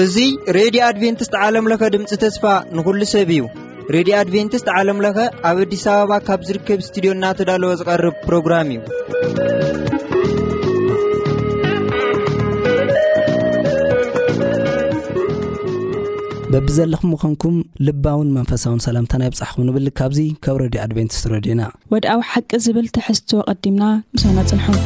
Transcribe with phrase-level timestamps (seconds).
[0.00, 2.44] እዙይ ሬድዮ ኣድቨንትስት ዓለምለኸ ድምፂ ተስፋ
[2.78, 3.42] ንዂሉ ሰብ እዩ
[3.96, 5.18] ሬድዮ ኣድቨንትስት ዓለም ለኸ
[5.50, 8.80] ኣብ ኣዲስ ኣበባ ካብ ዝርከብ እስቱድዮ ናተዳለወ ዝቐርብ ፕሮግራም እዩ
[16.52, 17.56] በቢዘለኹም ምኾንኩም
[17.86, 23.40] ልባውን መንፈሳውን ሰላምታ ናይ ብፃሕኹም ንብል ካብዙ ካብ ረድዩ ኣድቨንቲስ ረድዩኢና ወድኣዊ ሓቂ ዝብል ትሕዝትዎ
[23.60, 23.84] ቐዲምና
[24.16, 24.76] ንስናፅንሑ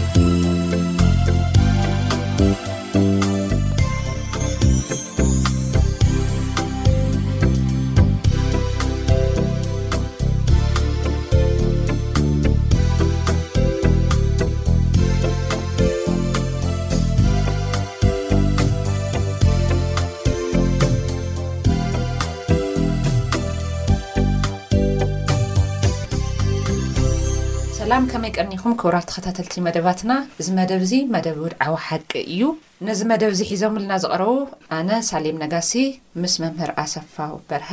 [28.01, 32.41] ም ከመይ ቀኒኩም ክብራት ተከታተልቲ መደባትና እዚ መደብ እዚ መደብ ውድዓዊ ሓቂ እዩ
[32.89, 34.31] ነዚ መደብ እዚ ሒዞም ብልና ዝቕረቡ
[34.77, 35.73] ኣነ ሳሌም ነጋሲ
[36.25, 37.71] ምስ መምህር ኣሰፋው በርሀ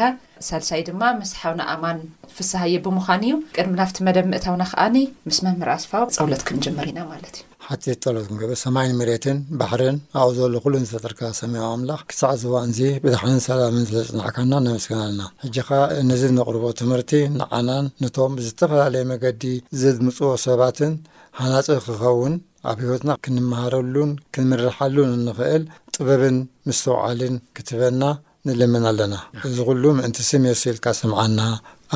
[0.48, 2.00] ሳልሳይ ድማ መስ ሓውና ኣማን
[2.38, 4.98] ፍሳሃይ ብምዃን እዩ ቅድሚ ናፍቲ መደብ ምእታውና ከዓኒ
[5.30, 10.28] ምስ መምህር ኣስፋው ፀውለት ክንጀመሩ ኢና ማለት እዩ ሓቲ ጠሎት ንገበ ሰማይን መሬትን ባሕርን ኣኡ
[10.38, 15.70] ዘሎ ኩሉ ዝተጥርካ ሰሚዮ ኣምላኽ ክሳዕ ዝዋ ንዚ ብድሓንን ሰላምን ዝዘፅናዕካና ነመስክና ኣለና ሕጂኻ
[16.10, 19.44] ነዚ ነቕርቦ ትምህርቲ ንዓናን ነቶም ብዝተፈላለየ መገዲ
[19.82, 20.94] ዘድምፅዎ ሰባትን
[21.42, 22.34] ሓላፅ ክኸውን
[22.72, 26.40] ኣብ ሂወትና ክንመሃረሉን ክንምርሓሉን እንክእል ጥበብን
[26.70, 28.02] ምስ ተውዓልን ክትበና
[28.48, 29.14] ንልምን ኣለና
[29.48, 31.40] እዚ ኩሉ ምእንቲ ስም ስኢልካ ስምዓና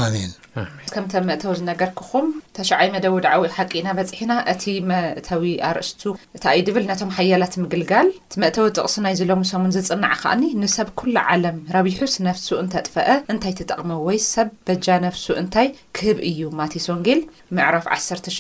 [0.01, 2.27] ኣንከምተ መእተው ዝነገርክኹም
[2.57, 6.01] ተሸዓይ መደቡ ድዕዊ ሓቂና በፅሕና እቲ መእተዊ ኣርእስቱ
[6.37, 11.15] እታ ኣይ ድብል ነቶም ሃያላት ምግልጋል እቲ መእተዊ ጥቕሱ ናይ ዘለሙሰሙን ዝፅናዕ ከኣኒ ንሰብ ኩሉ
[11.35, 17.21] ዓለም ረቢሑ ስነፍሱ እንተጥፈአ እንታይ ትጠቕመ ወይ ሰብ በጃ ነፍሱ እንታይ ክህብ እዩ ማቴሶንጌል
[17.59, 18.37] መዕራፍ 16ሽ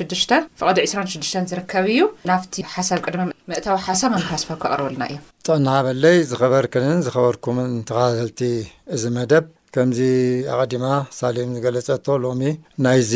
[0.61, 3.15] ፍቐዲ 26ዱሽ ዝርከብ እዩ ናፍቲ ሓሳብ ቅድ
[3.51, 8.41] መእተዊ ሓሳብ ኣንፋስፈ ክቕርብልና እዩ ጥቕናሓ በለይ ዝኸበርክንን ዝኸበርኩምን ተኸተልቲ
[8.95, 9.99] እዚ መደብ ከምዚ
[10.55, 10.85] ኣቀዲማ
[11.19, 12.41] ሳሌም ዝገለፀቶ ሎሚ
[12.85, 13.13] ናይዚ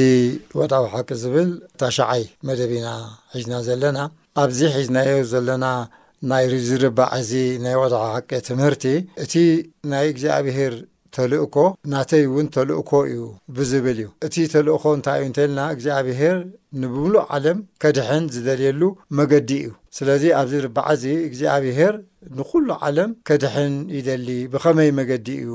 [0.60, 1.50] ወጣዊ ሓቂ ዝብል
[1.82, 2.88] ታሸዓይ መደብና
[3.38, 3.98] ሒዝና ዘለና
[4.44, 5.66] ኣብዚ ሒዝናዮ ዘለና
[6.32, 7.32] ናይ ዚ ርባዕ እዚ
[7.64, 8.84] ናይ ወጣ ሓቂ ትምህርቲ
[9.24, 9.34] እቲ
[9.92, 10.74] ናይ እግዚኣብሄር
[11.16, 11.56] ተልእኮ
[11.94, 13.22] ናተይ እውን ተልእኮ እዩ
[13.56, 16.38] ብዝብል እዩ እቲ ተልእኮ እንታይ እዩ ንተልና እግዚኣብሄር
[16.82, 18.82] ንብምሉእ ዓለም ከድሕን ዝደልየሉ
[19.20, 21.94] መገዲ እዩ ስለዚ ኣብዚ ርባዕ እዚ እግዚኣብሄር
[22.38, 25.52] ንኩሉ ዓለም ከድሕን ይደሊ ብኸመይ መገዲ እዩ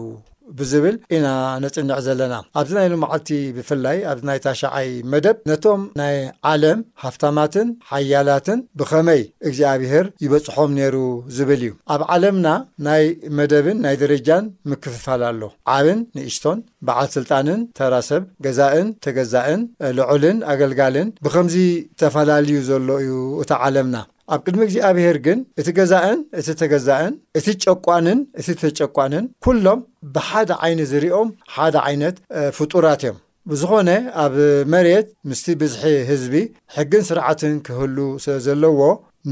[0.59, 1.27] ብዝብል ኢና
[1.65, 6.17] ነጽንዕ ዘለና ኣብዚ ናይ ሉመዓልቲ ብፍላይ ኣብዚ ናይ ታሸዓይ መደብ ነቶም ናይ
[6.53, 10.97] ዓለም ሃፍታማትን ሓያላትን ብኸመይ እግዚኣብሄር ይበጽሖም ነይሩ
[11.39, 12.47] ዝብል እዩ ኣብ ዓለምና
[12.89, 13.05] ናይ
[13.41, 15.43] መደብን ናይ ደረጃን ምክፍፋል ኣሎ
[15.77, 19.63] ዓብን ንእሽቶን በዓል ስልጣንን ተራሰብ ገዛእን ተገዛእን
[20.01, 23.97] ልዑልን ኣገልጋልን ብከምዚ ዝተፈላለዩ ዘሎ እዩ እታ ዓለምና
[24.35, 29.81] ኣብ ቅድሚ ግዜ ኣብሄር ግን እቲ ገዛእን እቲ ተገዛአን እቲ ጨቋንን እቲ ተጨቋንን ኩሎም
[30.15, 32.17] ብሓደ ዓይነት ዝሪኦም ሓደ ዓይነት
[32.59, 33.19] ፍጡራት እዮም
[33.51, 33.91] ብዝኾነ
[34.25, 34.35] ኣብ
[34.75, 36.35] መሬት ምስቲ ብዝሒ ህዝቢ
[36.77, 38.81] ሕግን ስርዓትን ክህሉ ስለ ዘለዎ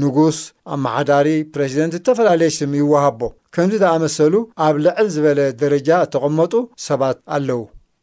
[0.01, 0.39] ንጉስ
[0.75, 3.21] ኣመሓዳሪ ፕረዚደንት ዝተፈላለየ ስም ይወሃቦ
[3.55, 4.33] ከምዚ ዝኣመሰሉ
[4.67, 6.53] ኣብ ልዕል ዝበለ ደረጃ እተቐመጡ
[6.87, 7.59] ሰባት ኣለዉ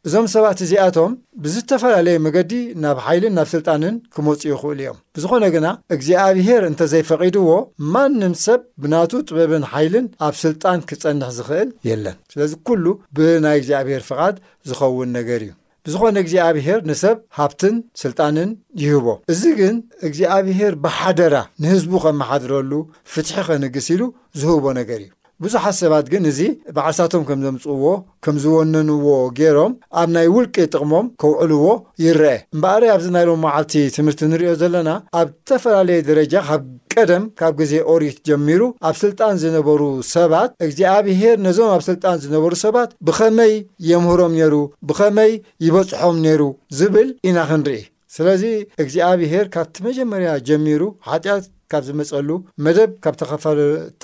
[0.07, 1.11] እዞም ሰባት እዚኣቶም
[1.43, 2.51] ብዝተፈላለየ መገዲ
[2.83, 7.49] ናብ ሓይልን ናብ ስልጣንን ክመፁ ይኽእሉ እዮም ብዝኾነ ግና እግዚኣብሄር እንተዘይፈቒድዎ
[7.95, 12.85] ማንም ሰብ ብናቱ ጥበብን ሓይልን ኣብ ስልጣን ክጸንሕ ዝኽእል የለን ስለዚ ኩሉ
[13.17, 14.35] ብናይ እግዚኣብሄር ፍቓድ
[14.71, 15.51] ዝኸውን ነገር እዩ
[15.87, 18.49] ብዝኾነ እግዚኣብሄር ንሰብ ሃብትን ስልጣንን
[18.85, 19.75] ይህቦ እዚ ግን
[20.07, 22.71] እግዚኣብሄር ብሓደራ ንህዝቡ ከመሓድረሉ
[23.13, 24.01] ፍትሒ ኸንግስ ኢሉ
[24.41, 25.11] ዝህቦ ነገር እዩ
[25.43, 26.39] ብዙሓት ሰባት ግን እዚ
[26.75, 27.85] ባዓልታቶም ከም ዘምፅእዎ
[28.23, 29.07] ከም ዝወነንዎ
[29.37, 31.65] ገይሮም ኣብ ናይ ውልቂ ጥቕሞም ከውዕልዎ
[32.03, 34.89] ይረአ እምበኣርይ ኣብዚ ናይሎም መዓልቲ ትምህርቲ ንሪዮ ዘለና
[35.19, 36.63] ኣብ ዝተፈላለዩ ደረጃ ካብ
[36.95, 39.81] ቀደም ካብ ግዜ ኦሪት ጀሚሩ ኣብ ስልጣን ዝነበሩ
[40.15, 43.53] ሰባት እግዚኣብሄር ነዞም ኣብ ስልጣን ዝነበሩ ሰባት ብኸመይ
[43.91, 44.55] የምህሮም ነይሩ
[44.91, 45.31] ብኸመይ
[45.67, 46.41] ይበጽሖም ነይሩ
[46.79, 47.79] ዝብል ኢና ክንርኢ
[48.15, 48.43] ስለዚ
[48.83, 52.29] እግዚኣብሄር ካብቲ መጀመርያ ጀሚሩ ሓጢኣት ካብ ዝመፀሉ
[52.65, 53.15] መደብ ካብ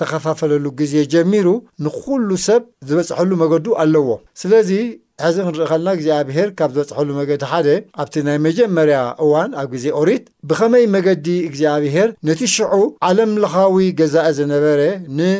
[0.00, 1.46] ተኸፋፈለሉ ጊዜ ጀሚሩ
[1.86, 4.08] ንኩሉ ሰብ ዝበፅሐሉ መገዱ ኣለዎ
[4.42, 4.70] ስለዚ
[5.24, 7.68] ሕዚ ክንርኢ ከልና እግዚኣብሄር ካብ ዝበፅሐሉ መገዲ ሓደ
[8.02, 14.80] ኣብቲ ናይ መጀመርያ እዋን ኣብ ግዜ ኦሪት ብኸመይ መገዲ እግዚኣብሄር ነቲ ሽዑ ዓለምለኻዊ ገዛእ ዝነበረ
[15.20, 15.32] ን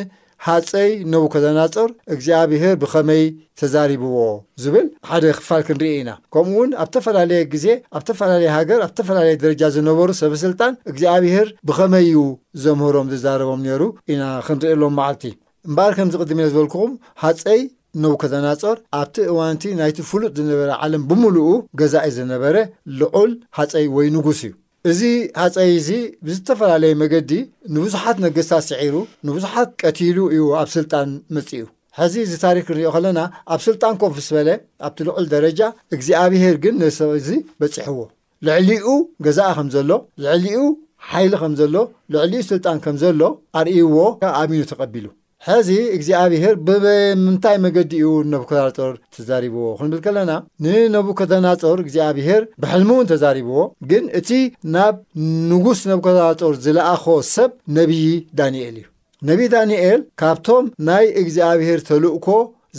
[0.45, 3.23] ሓፀይ ነቡ ከዘናጾር እግዚኣብሄር ብኸመይ
[3.59, 4.17] ተዛሪብዎ
[4.63, 7.65] ዝብል ሓደ ክፋል ክንርኢ ኢና ከምኡውን ኣብ ዝተፈላለየ ግዜ
[7.97, 12.19] ኣብ ዝተፈላለየ ሃገር ኣብ ዝተፈላለየ ደረጃ ዝነበሩ ሰበ ስልጣን እግዚኣብሄር ብኸመይ ዩ
[12.65, 13.81] ዘምህሮም ዝዛረቦም ነይሩ
[14.13, 15.23] ኢና ክንሪእሎም መዓልቲ
[15.69, 16.93] እምበር ከምዚቅድም ዝበልኩኹም
[17.23, 17.61] ሃፀይ
[18.03, 21.47] ነቡከዘናጾር ኣብቲ እዋንቲ ናይቲ ፍሉጥ ዝነበረ ዓለም ብምሉኡ
[21.81, 22.55] ገዛ ዩ ዝነበረ
[23.01, 24.53] ልዑል ሃፀይ ወይ ንጉስ እዩ
[24.89, 25.01] እዚ
[25.41, 25.89] ሃፀይ እዚ
[26.25, 27.31] ብዝተፈላለየ መገዲ
[27.75, 28.95] ንብዙሓት ነገስታት ስዒሩ
[29.27, 31.61] ንብዙሓት ቀቲሉ እዩ ኣብ ስልጣን መፅኡ
[31.99, 33.19] ሕዚ እዚ ታሪክ ክንሪኦ ከለና
[33.53, 34.49] ኣብ ስልጣን ኮንፍ ዝበለ
[34.87, 35.61] ኣብቲ ልዑል ደረጃ
[35.95, 37.29] እግዚኣብሄር ግን ነሰብእዚ
[37.59, 37.99] በፂሕዎ
[38.47, 38.85] ልዕሊኡ
[39.27, 39.91] ገዛእ ከም ዘሎ
[40.25, 40.59] ልዕሊኡ
[41.11, 41.75] ሓይሊ ከም ዘሎ
[42.15, 43.21] ልዕሊኡ ስልጣን ከም ዘሎ
[43.61, 43.95] ኣርእይዎ
[44.41, 45.05] ኣሚኑ ተቐቢሉ
[45.49, 50.31] ሕዚ እግዚኣብሄር ብምንታይ መንገዲ እዩ ነቡከታጦር ተዛሪብዎ ክንብል ከለና
[50.63, 53.59] ንነቡከተናጾር እግዚኣብሄር ብሕልሙእውን ተዛሪብዎ
[53.91, 54.29] ግን እቲ
[54.73, 54.95] ናብ
[55.51, 57.05] ንጉስ ነቡከተናጾር ዝለኣኾ
[57.35, 57.93] ሰብ ነብዪ
[58.39, 58.85] ዳንኤል እዩ
[59.29, 62.27] ነብዪ ዳንኤል ካብቶም ናይ እግዚኣብሄር ተልእኮ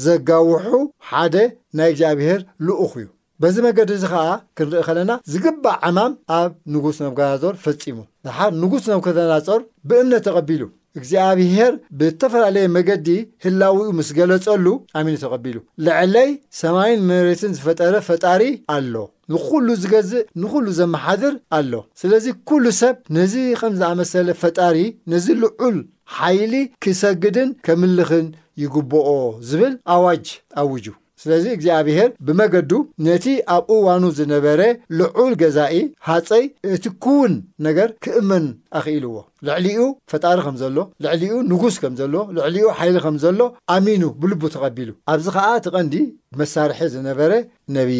[0.07, 0.69] ዘጋውሑ
[1.13, 1.37] ሓደ
[1.81, 3.09] ናይ እግዚኣብሔር ልኡኽ እዩ
[3.43, 4.29] በዚ መንገዲ እዚ ከዓ
[4.59, 10.63] ክንርኢ ከለና ዝግባእ ዓማም ኣብ ንጉስ ነቡከዳጦር ፈጺሙ ድሓር ንጉስ ነቡከተናጾር ብእምነት ተቐቢሉ
[10.97, 13.09] እግዚኣብሄር ብተፈላለየ መገዲ
[13.45, 14.67] ህላዊኡ ምስ ገለጸሉ
[14.99, 15.57] ኣሚኒ ተቐቢሉ
[15.87, 16.31] ልዕለይ
[16.61, 18.43] ሰማይን መሬትን ዝፈጠረ ፈጣሪ
[18.77, 18.95] ኣሎ
[19.33, 24.77] ንዂሉ ዝገዝእ ንዂሉ ዘመሓድር ኣሎ ስለዚ ኵሉ ሰብ ነዚ ኸም ዝኣመሰለ ፈጣሪ
[25.15, 25.77] ነዚ ልዑል
[26.19, 26.55] ሓይሊ
[26.85, 28.29] ክሰግድን ከምልኽን
[28.63, 29.09] ይግብኦ
[29.51, 30.27] ዝብል ኣዋጅ
[30.63, 30.85] ኣውጁ
[31.23, 32.73] ስለዚ እግዚኣብሄር ብመገዱ
[33.07, 34.61] ነቲ ኣብ እዋኑ ዝነበረ
[34.99, 35.75] ልዑል ገዛኢ
[36.09, 36.45] ሃፀይ
[36.75, 37.33] እቲ ኩውን
[37.67, 38.45] ነገር ክእመን
[38.81, 39.15] ኣኽኢልዎ
[39.47, 39.83] ልዕሊኡ
[40.13, 40.77] ፈጣሪ ከም ዘሎ
[41.07, 43.41] ልዕሊኡ ንጉስ ከም ዘሎ ልዕሊኡ ሓይሊ ከም ዘሎ
[43.77, 45.95] ኣሚኑ ብልቡ ተቐቢሉ ኣብዚ ከዓ ትቐንዲ
[46.41, 47.33] መሳርሒ ዝነበረ
[47.79, 47.93] ነብዪ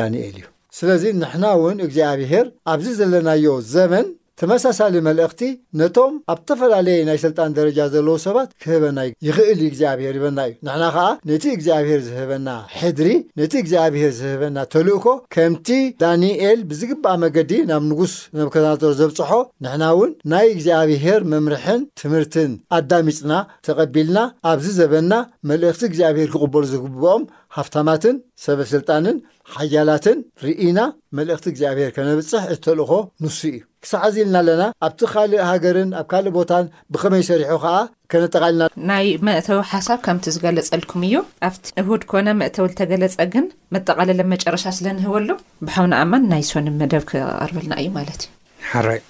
[0.00, 0.46] ዳንኤል እዩ
[0.80, 4.06] ስለዚ ንሕና እውን እግዚኣብሄር ኣብዚ ዘለናዮ ዘመን
[4.42, 5.40] ተመሳሳሊ መልእኽቲ
[5.80, 11.04] ነቶም ኣብ ዝተፈላለየ ናይ ስልጣን ደረጃ ዘለዉ ሰባት ክህበና ይኽእል እግዚኣብሄር ይበና እዩ ንሕና ከዓ
[11.30, 12.48] ነቲ እግዚኣብሄር ዝህበና
[12.78, 13.08] ሕድሪ
[13.40, 15.04] ነቲ እግዚኣብሄር ዝህበና ተልእኮ
[15.34, 15.68] ከምቲ
[16.04, 19.32] ዳንኤል ብዝግባኣ መገዲ ናብ ንጉስ ነብከታ ዘብፅሖ
[19.66, 22.50] ንሕና እውን ናይ እግዚኣብሄር መምርሕን ትምህርትን
[22.82, 23.32] ኣዳሚፅና
[23.68, 24.18] ተቐቢልና
[24.52, 25.12] ኣብዚ ዘበና
[25.50, 27.24] መልእኽቲ እግዚኣብሄር ክቕበሉ ዝግብኦም
[27.58, 28.16] ሃፍታማትን
[28.46, 29.16] ሰበ ስልጣንን
[29.56, 30.78] ሓጃላትን ርኢና
[31.18, 32.92] መልእኽቲ እግዚኣብሄር ከነብፅሕ እተልእኮ
[33.26, 37.72] ንሱ እዩ ክሳዓዝ ኢልና ኣለና ኣብቲ ካልእ ሃገርን ኣብ ካልእ ቦታን ብከመይ ሰሪሑ ከዓ
[38.12, 43.46] ከነጠቃልና ናይ መእተዊ ሓሳብ ከምቲ ዝገለፀልኩም እዩ ኣብቲ እሁድ ኮነ መእተው ዝተገለፀ ግን
[43.76, 45.28] መጠቃለለ መጨረሻ ስለንህበሉ
[45.66, 49.00] ብሓውን ኣማን ናይ ሶኒን መደብ ክቐርበልና እዩ ማለት እዩ ሓራይ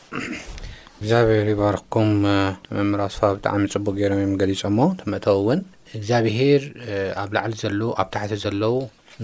[1.03, 2.11] እግዚኣብሄር ይባረኩም
[2.79, 4.79] መምራ ስፋ ብጣዕሚ ፅቡቅ ገሮም እ ገሊፆሞ
[5.13, 5.63] መእተው እውን
[5.99, 6.63] እግዚኣብሄር
[7.23, 8.75] ኣብ ላዕሊ ዘለው ኣብ ታሕቲ ዘለው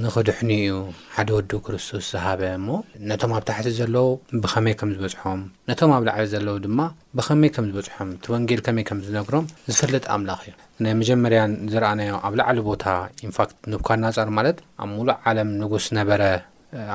[0.05, 0.71] ንኽድሕኒ እዩ
[1.17, 2.69] ሓደ ወድ ክርስቶስ ዝሃበ እሞ
[3.11, 4.07] ነቶም ኣብ ታሕቲ ዘለዎ
[4.43, 6.81] ብኸመይ ከም ዝበፅሖም ነቶም ኣብ ላዕሊ ዘለዎ ድማ
[7.19, 10.55] ብኸመይ ከም ዝበፅሖም እቲ ወንጌል ከመይ ከም ዝነግሮም ዝፈልጥ ኣምላኽ እዩ
[10.85, 12.85] ናይ መጀመርያን ዝረኣናዮ ኣብ ላዕሊ ቦታ
[13.27, 16.23] ኢንፋክት ንብኳናጻር ማለት ኣብ ሙሉእ ዓለም ንጉስ ነበረ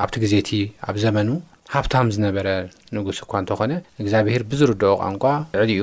[0.02, 0.50] ኣብቲ ግዜ እቲ
[0.90, 1.28] ኣብ ዘመኑ
[1.76, 2.48] ሃብታም ዝነበረ
[2.96, 5.24] ንጉስ እኳ እንተኾነ እግዚኣብሄር ብዝርድኦ ቋንቋ
[5.62, 5.82] ዕልኡ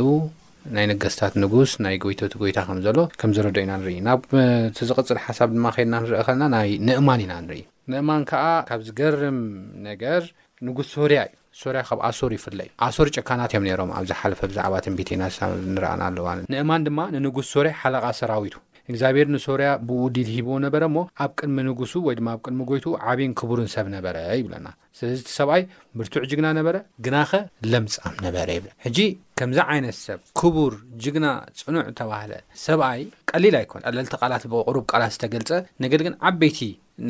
[0.76, 4.20] ናይ ነገስታት ንጉስ ናይ ጎይቶቲ ጎይታ ከም ዘሎ ከም ዘረዶ ኢና ንርኢ ናብ
[4.68, 6.44] እቲ ዝቕፅል ሓሳብ ድማ ከድና ንርአ ከልና
[6.88, 7.60] ንእማን ኢና ንርኢ
[7.92, 9.40] ንእማን ከዓ ካብ ዝገርም
[9.90, 10.22] ነገር
[10.68, 14.74] ንጉስ ሶርያ እዩ ሶርያ ካብ ኣሶር ይፍለ እዩ ኣሶር ጨካናት እዮም ነሮም ኣብ ዝሓለፈ ብዛዕባ
[14.88, 15.24] ትንቢት ኢና
[15.76, 18.56] ንረአና ኣለዋ ንእማን ድማ ንንጉስ ሶርያ ሓለቓ ሰራዊቱ
[18.92, 23.34] እግዚኣብሔር ንሶርያ ብውዲል ሂቦዎ ነበረ ሞ ኣብ ቅድሚ ንጉስ ወይ ድማ ኣብ ቅድሚ ጎይቱ ዓብይን
[23.40, 24.68] ክቡርን ሰብ ነበረ ይብለና
[24.98, 25.64] ስለዚ እቲሰብኣይ
[26.00, 26.76] ብርቱዕ ጅግና ነበረ
[27.06, 27.32] ግናኸ
[27.74, 28.72] ለምፃም ነበረ ይብለ
[29.42, 30.74] ከምዚ ዓይነት ሰብ ክቡር
[31.04, 31.28] ጅግና
[31.62, 32.32] ፅኑዕ ተባህለ
[32.64, 33.00] ሰብኣይ
[33.30, 35.50] ቀሊል ኣይኮነ ቀለልቲ ቃላት ብኣቅሩብ ቃላት ዝተገልፀ
[35.84, 36.60] ነገል ግን ዓበይቲ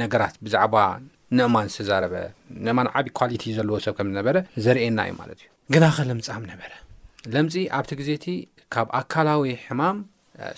[0.01, 0.75] ነገራት ብዛዕባ
[1.39, 2.13] ንእማን ዝተዛረበ
[2.67, 4.35] ንእማን ዓብ ኳሊቲ ዘለዎ ሰብ ከምዝነበረ
[4.67, 6.71] ዘርእየና እዩ ማለት እዩ ግናኸ ለምፅ ነበረ
[7.35, 8.27] ለምፂ ኣብቲ ግዜ እቲ
[8.75, 9.99] ካብ ኣካላዊ ሕማም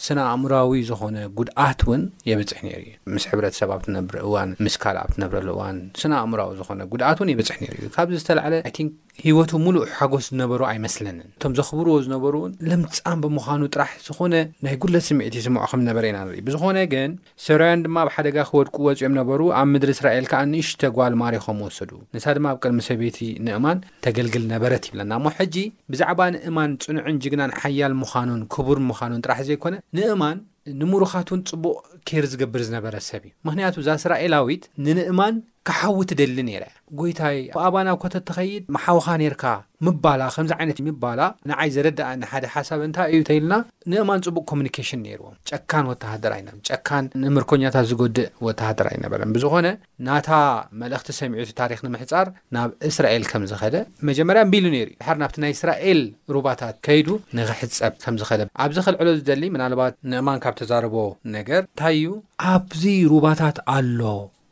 [0.06, 5.78] ስነኣእምራዊ ዝኾነ ጉድኣት እውን የበፅሒ ነይሩ እዩ ምስ ሕብረሰብ ኣብትነብሪ እዋን ምስ ካል ኣብትነብረሉ እዋን
[6.02, 8.54] ስነ ኣእምራዊ ዝኾነ ጉድኣት ውን የበፅሒ ሩ እዩካዚ ዝተዓለ
[9.24, 14.34] ሂወቱ ሙሉእ ሓጎስ ዝነበሩ ኣይመስለንን እቶም ዘኽብርዎ ዝነበሩእውን ልምፃም ብምዃኑ ጥራሕ ዝኾነ
[14.66, 17.12] ናይ ጉለት ስምዒቲ ይስምዖ ከምዝነበረ ኢና ንር ብዝኾነ ግን
[17.46, 21.92] ሰራያን ድማ ኣብ ሓደጋ ክወድቅ ወፂኦም ነበሩ ኣብ ምድሪ እስራኤል ከዓ ንእሽተ ጓል ማሪከም ወሰዱ
[22.18, 25.56] ንሳ ድማ ኣብ ቅድሚ ሰበይቲ ንእማን ተገልግል ነበረት ይብለና ሞ ሕጂ
[25.94, 30.40] ብዛዕባ ንእማን ፅኑዕን ጅግናን ሓያል ምዃኑን ክቡር ምዃኑን ጥራሕ ዘይኮነ ንእማን
[30.82, 31.78] ንምሩኻት እውን ፅቡቅ
[32.08, 35.36] ኬር ዝገብር ዝነበረ ሰብ እዩ ምክንያቱ እዛ ስራኤላዊት ንንእማን
[35.68, 36.64] ክሓዊት ደሊ ነረ
[37.00, 39.44] ጎይታይ ኣባናብ ኮተ ተኸይድ መሓውካ ኔርካ
[39.88, 43.54] ምባላ ከምዚ ዓይነት ምባላ ንዓይ ዘረዳአ ንሓደ ሓሳብ እንታይ እዩ ተይልና
[43.92, 49.68] ንእማን ፅቡቅ ኮሚኒኬሽን ነይርዎም ጨካን ወተሃደር ኣይር ጨካን ንእምር ኮኛታት ዝጎድእ ወተሃደር ኣይነበረን ብዝኾነ
[50.10, 50.30] ናታ
[50.82, 53.76] መልእኽቲ ሰሚዑቲ ታሪክ ንምሕፃር ናብ እስራኤል ከም ዝኸደ
[54.12, 56.02] መጀመርያ ቢሉ ነሩ ዩ ድሕር ናብቲ ናይ እስራኤል
[56.38, 60.96] ሩባታት ከይዱ ንክሕፀብ ከምዝኸደ ኣብዚ ክልዕሎ ዝደሊ ምናልባት ንእማን ካብ ተዛረቦ
[61.40, 62.08] ነገር እንታይ እዩ
[62.54, 64.00] ኣብዚ ሩባታት ኣሎ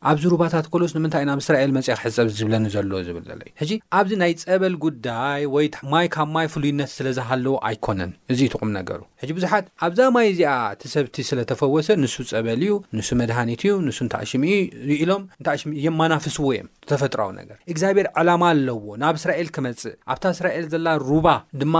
[0.09, 5.41] ኣብዚሩባታት ኮሎስ ንምንታይእ ናብ እስራኤል መፅሒዝፀብ ዝብለኒ ዘሎዎ ዝብል ዘሎዩ ሕጂ ኣብዚ ናይ ፀበል ጉዳይ
[5.55, 10.83] ወይማይ ካብ ማይ ፍሉይነት ስለዝሃለዎ ኣይኮነን እዚ ይጥቑም ነገሩ ሕጂ ብዙሓት ኣብዛ ማይ እዚኣ እቲ
[10.95, 14.45] ሰብቲ ስለ ተፈወሰ ንሱ ፀበል እዩ ንሱ መድሃኒት እዩ ንሱ እንታ ሽም
[15.03, 20.87] ኢሎም ንታሽ የማናፍስዎ እዮም ተፈጥሮዊ ነገር እግዚኣብሄር ዓላማ ኣለዎ ናብ እስራኤል ክመጽእ ኣብታ እስራኤል ዘላ
[21.11, 21.27] ሩባ
[21.61, 21.75] ድማ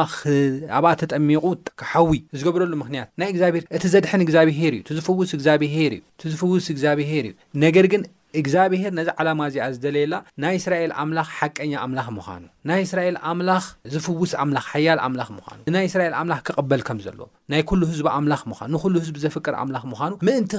[0.77, 1.45] ኣብኣ ተጠሚቑ
[1.81, 7.25] ክሓዊ ዝገብረሉ ምክንያት ናይ እግዚኣብሄር እቲ ዘድሐን እግዚኣብሄር እዩ እቲዝፍውስ እግዚኣብሄር እዩ እቲ ዝፍውስ እግዚኣብሄር
[7.31, 8.03] እዩ ነገር ግን
[8.39, 14.33] እግዚኣብሄር ነዚ ዓላማ እዚኣ ዝደለየላ ናይ እስራኤል ኣምላኽ ሓቀኛ ኣምላኽ ምዃኑ ናይ እስራኤል ኣምላኽ ዝፍውስ
[14.43, 18.59] ኣምላኽ ሓያል ኣምላኽ ምዃኑ ናይ እስራኤል ኣምላኽ ክቕበል ከም ዘሎዎ ናይ ኩሉ ህዝቢ ኣምላኽ ምኑ
[18.75, 20.53] ንኩሉ ህዝቢ ዘፍቅር ኣምላኽ ምዃኑ ምእንቲ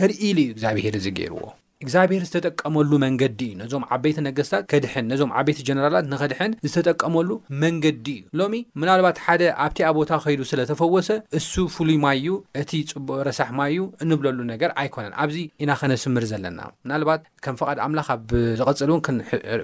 [0.00, 1.44] ክርኢኢሉ እዩ እግዚኣብሄር እዚ ገይርዎ
[1.84, 7.28] እግዚኣብሄር ዝተጠቀመሉ መንገዲ እዩ ነዞም ዓበይቲ ነገስታት ከድሕን ነዞም ዓበይቲ ጀነራላት ንኸድሕን ዝተጠቀመሉ
[7.62, 11.08] መንገዲ እዩ ሎሚ ምናልባት ሓደ ኣብቲኣ ቦታ ኸይዱ ስለተፈወሰ
[11.40, 12.26] እሱ ፍሉይ ማዩ
[12.62, 18.08] እቲ ፅቡቅ ረሳሕ ማዩ እንብለሉ ነገር ኣይኮነን ኣብዚ ኢና ኸነስምር ዘለና ምናልባት ከም ፍቓድ ኣምላኽ
[18.16, 19.02] ኣብ ዝቐፅል እውን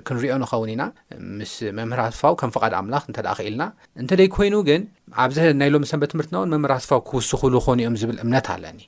[0.08, 0.82] ክንሪዮ ንኸውን ኢና
[1.38, 3.64] ምስ መምህራትፋው ከም ፍቓድ ኣምላኽ እንተ ደኣ ክኢልና
[4.02, 4.82] እንተደይ ኮይኑ ግን
[5.24, 8.80] ኣብዚ ናይ ሎሚ ሰንበት ትምህርትና ውን መምህራስፋው ክውስኽሉ ክኾኑ እዮም ዝብል እምነት ኣለኒ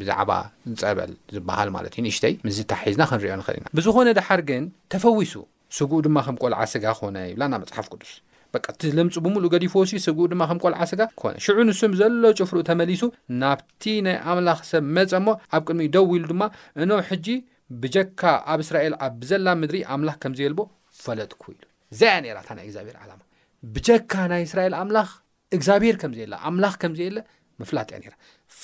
[0.00, 0.30] ብዛዕባ
[0.72, 5.32] ንፀበል ዝበሃል ማለት እዩ ንእሽተይ ምዝታ ሒዝና ክንሪዮ ንክእል ኢና ብዝኾነ ድሓር ግን ተፈዊሱ
[5.78, 8.12] ስጉኡ ድማ ከም ቆልዓ ስጋ ኾነ ይብላና መፅሓፍ ቅዱስ
[8.54, 13.02] በቀቲ ልምፁ ብምሉእ ገዲፎዎሲ ስጉኡ ድማ ከም ቆልዓ ስጋ ክኾነ ሽዑ ንስም ዘሎ ጭፍሩእ ተመሊሱ
[13.42, 16.42] ናብቲ ናይ ኣምላክ ሰብ መፀሞ ኣብ ቅድሚ ደው ኢሉ ድማ
[16.84, 17.26] እኖ ሕጂ
[17.82, 18.22] ብጀካ
[18.52, 20.60] ኣብ እስራኤል ኣብብዘላ ምድሪ ኣምላክ ከምዘየልቦ
[21.04, 21.62] ፈለጥኩ ኢሉ
[22.00, 23.20] ዛያ ራእታ ናይ እግዚኣብሔር ዓላማ
[23.74, 25.10] ብጀካ ናይ እስራኤል ኣምላኽ
[25.56, 27.18] እግዚኣብሔር ከምዘየለ ኣምላኽ ከምዘየለ
[27.60, 27.96] ምፍላጥያ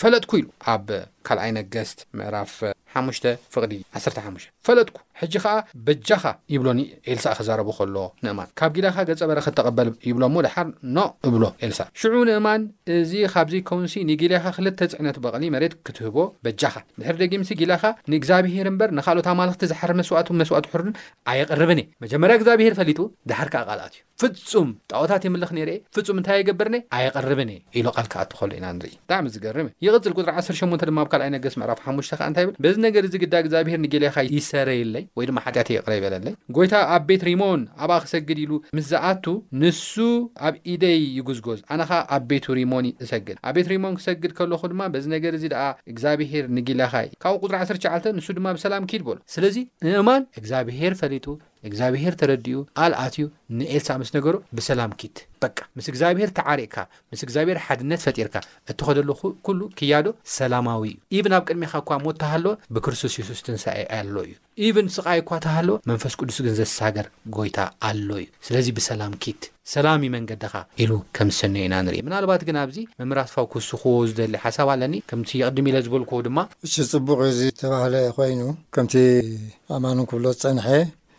[0.00, 0.86] ፈለጥኩ ኢሉ ኣብ
[1.28, 2.52] ካልኣይነት ገስት ምዕራፍ
[2.92, 3.24] ሓሙሽተ
[3.54, 5.54] ፍቕዲ 1ተ 5ሙሽ ፈለጥኩ ሕጂ ከዓ
[5.86, 6.80] በጃኻ ይብሎኒ
[7.12, 12.14] ኤልሳእ ክዛረቡ ከሎ ንእማን ካብ ጊላኻ ገፀ በረ ክተቐበል ይብሎሞ ድሓር ኖ እብሎ ኤልሳእ ሽዑ
[12.30, 12.62] ንእማን
[12.98, 17.82] እዚ ካብዘ ከውንሲ ንጌልያኻ ክልተ ፅዕነት በቕሊ መሬት ክትህቦ በጃኻ ድሕሪ ደጊምሲ ጊላኻ
[18.12, 20.94] ንእግዚኣብሄር እምበር ንካልኦት ኣማልክቲ ዝሓር መስዋዕቱ መስዋእቱ ሕርድን
[21.32, 23.00] ኣይቐርብን እየ መጀመርያ እግዚኣብሄር ፈሊጡ
[23.32, 27.86] ድሓር ከዓ ቓልኣት እዩ ፍፁም ጣዖታት የምልኽ ነር የ ፍፁም እንታይ የገበርኒ ኣይቐርብን እየ ኢሉ
[27.98, 32.46] ቃልክኣትኸሉ ኢና ንርኢ ብጣዕሚ ዝገርም ይቕፅል ጥሪ 18 ድማ ኣብ ካልኣይ ነገስ ምዕራፍ ሓሙሽተ ንታይ
[32.48, 37.02] ብል በዚ ነገር ዚ ግዳ ግዚኣብሄር ንጌልያካ ይሰረየለ ወይ ድማ ሓጢአት ይቅረ ይበለለይ ጎይታ ኣብ
[37.08, 39.24] ቤት ሪሞን ኣብኣ ክሰግድ ኢሉ ምስዝኣቱ
[39.62, 39.92] ንሱ
[40.48, 45.04] ኣብ ኢደይ ይጉዝጎዝ ኣነከዓ ኣብ ቤቱ ሪሞን እሰግድ ኣብ ቤት ሪሞን ክሰግድ ከለኹ ድማ በዚ
[45.16, 50.92] ነገር እዚ ደኣ እግዚኣብሄር ንጊላኻይ ካብኡ ቁፅሪ 1ሸዓ ንሱ ድማ ብሰላም ክድበሎ ስለዚ ንእማን እግዚኣብሄር
[51.02, 51.26] ፈሊጡ
[51.68, 53.26] እግዚኣብሄር ተረድኡ አልኣት እዩ
[53.58, 56.76] ንኤርሳ ምስ ነገሮ ብሰላም ኪት በቃ ምስ እግዚኣብሄር ተዓሪእካ
[57.12, 58.34] ምስ እግዚኣብሔር ሓድነት ፈጢርካ
[58.70, 63.82] እቲ ኸደለኹ ኩሉ ክያዶ ሰላማዊ እዩ ኢብን ኣብ ቅድሚካ እኳ ሞት ተሃለዎ ብክርስቶስ ሱስ ትንሳኢ
[63.98, 64.34] ኣሎ እዩ
[64.66, 69.42] ኢብን ስቃይ እኳ ተሃለዎ መንፈስ ቅዱስ ግን ዘተሳገር ጎይታ ኣሎ እዩ ስለዚ ብሰላም ኪት
[69.74, 74.96] ሰላም እዩ መንገድኻ ኢሉ ከምዝሰኒዮ ኢና ንርኢ ምናልባት ግን ኣብዚ መምራትፋዊ ክስክዎ ዝደሊ ሓሳብ ኣለኒ
[75.10, 78.42] ከምቲ ይቅድሚ ኢለ ዝበልክዎ ድማ እ ፅቡቅ ዚ ተባህለ ኮይኑ
[78.76, 78.94] ከምቲ
[79.76, 80.68] ኣማኖ ክብሎ ዝፀንሐ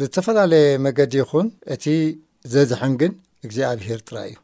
[0.01, 1.85] ብዝተፈላለየ መገዲ ይኹን እቲ
[2.51, 3.13] ዘዝሕንግን
[3.45, 4.35] እግዚኣብሄር ጥራ እዩ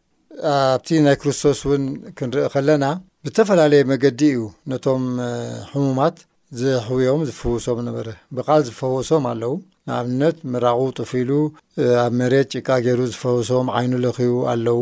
[0.54, 1.84] ኣብቲ ናይ ክርስቶስ እውን
[2.18, 2.86] ክንርኢ ከለና
[3.26, 4.40] ብዝተፈላለየ መገዲ እዩ
[4.72, 5.04] ነቶም
[5.72, 6.18] ሕሙማት
[6.62, 8.08] ዘሕውዮም ዝፍወሶም ነበረ
[8.40, 9.54] ብቓል ዝፈወሶም ኣለው
[9.92, 11.32] ንኣብነት ምራቑ ጥፊሉ
[12.04, 14.82] ኣብ መሬት ጭቃ ገይሩ ዝፈወሶም ዓይኑ ለኽቡ ኣለው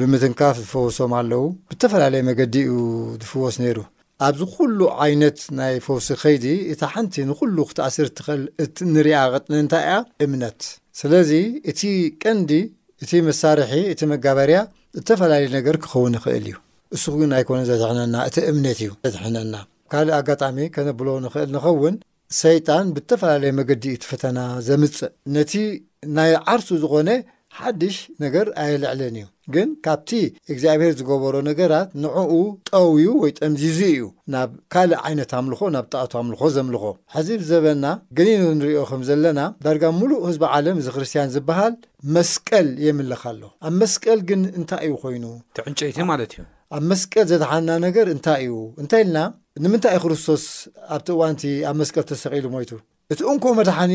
[0.00, 2.76] ብምትንካፍ ዝፈወሶም ኣለው ብዝተፈላለየ መገዲ እዩ
[3.22, 3.78] ዝፍወስ ነይሩ
[4.26, 8.42] ኣብዚ ኩሉ ዓይነት ናይ ፈውሲ ከይዲ እታ ሓንቲ ንኩሉ ክትኣሲር እትኽእል
[8.86, 10.60] እንሪኣ ቅጥንእንታይ እያ እምነት
[11.00, 11.30] ስለዚ
[11.70, 11.80] እቲ
[12.22, 12.50] ቀንዲ
[13.02, 14.58] እቲ መሳርሒ እቲ መጋበርያ
[14.96, 16.56] ዝተፈላለየ ነገር ክኸውን ይኽእል እዩ
[16.94, 19.54] ንሱ ግን ኣይኮነ ዘትሕነና እቲ እምነት እዩ ዘትሕነና
[19.92, 21.96] ካልእ ኣጋጣሚ ከነብሎ ንኽእል ንኸውን
[22.42, 25.52] ሰይጣን ብዝተፈላለየ መገዲ ት ፈተና ዘምፅእ ነቲ
[26.18, 27.08] ናይ ዓርሱ ዝኾነ
[27.58, 30.10] ሓድሽ ነገር ኣይልዕልን እዩ ግን ካብቲ
[30.52, 32.32] እግዚኣብሔር ዝገበሮ ነገራት ንዕኡ
[32.70, 34.00] ጠውዩ ወይ ጠምዚዙ እዩ
[34.34, 37.84] ናብ ካልእ ዓይነት ኣምልኾ ናብ ጣኣቱ ኣምልኾ ዘምልኾ ሕዚ ብዘበና
[38.18, 41.74] ገሊን እንሪኦ ኸም ዘለና ዳርጋ ሙሉእ ህዝቢዓለም እዚ ክርስትያን ዝበሃል
[42.18, 45.24] መስቀል የምልኽኣሎ ኣብ መስቀል ግን እንታይ እዩ ኮይኑ
[45.58, 46.44] ትዕንጨይቲ ማለት እዩ
[46.76, 48.54] ኣብ መስቀል ዘተሓንና ነገር እንታይ እዩ
[48.84, 49.18] እንታይ ኢልና
[49.64, 50.44] ንምንታይ ዩ ክርስቶስ
[50.96, 52.72] ኣብቲ እዋንቲ ኣብ መስቀል ተሰቂሉ ሞይቱ
[53.12, 53.92] እቲ እንኮ መድሓኒ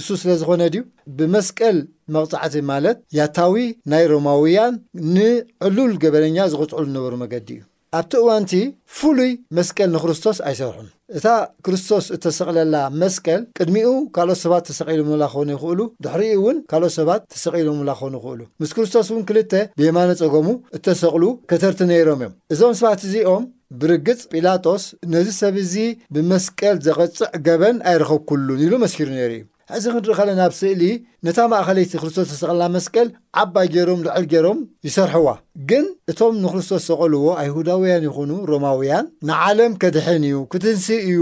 [0.00, 0.80] እሱ ስለ ዝኾነ ድዩ
[1.18, 1.76] ብመስቀል
[2.14, 3.54] መቕፃዕቲ ማለት ያታዊ
[3.92, 4.74] ናይ ሮማውያን
[5.16, 7.62] ንዕሉል ገበነኛ ዝቕፅዑ ዝነበሩ መገዲ እዩ
[7.98, 8.52] ኣብቲ እዋንቲ
[8.98, 11.26] ፍሉይ መስቀል ንክርስቶስ ኣይሰርሑን እታ
[11.66, 18.12] ክርስቶስ እተሰቕለላ መስቀል ቅድሚኡ ካልኦት ሰባት ተሰቂሉምላ ኮኑ ይኽእሉ ድሕሪኡ እውን ካልኦት ሰባት ተሰቒሉምላ ኮኑ
[18.20, 20.46] ይኽእሉ ምስ ክርስቶስ እውን ክልተ ብማኖ ፀገሙ
[20.78, 23.46] እተሰቕሉ ከተርቲ ነይሮም እዮም እዞም ሰባት እዚኦም
[23.80, 25.74] ብርግጽ ጲላጦስ ነዚ ሰብእዚ
[26.14, 29.32] ብመስቀል ዘቐፅዕ ገበን ኣይረኸብኩሉን ኢሉ መስኪሩ ነይሩ
[29.76, 30.82] እዩ ሕዚ ክንሪኢ ኸለና ኣብ ስእሊ
[31.26, 33.08] ነታ ማእኸለይቲ ክርስቶስ ዝሰቕልና መስቀል
[33.40, 35.28] ዓባይ ገይሮም ልዕል ገይሮም ይሰርሕዋ
[35.70, 41.20] ግን እቶም ንክርስቶስ ዘቐልዎ ኣይሁዳውያን ይኹኑ ሮማውያን ንዓለም ከድሕን እዩ ክትንስእ እዩ